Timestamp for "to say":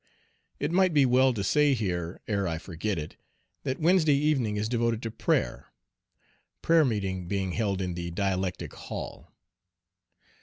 1.31-1.75